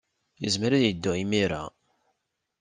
Yezmer 0.43 0.71
ad 0.73 0.81
yeddu 0.83 1.11
imir-a. 1.23 1.63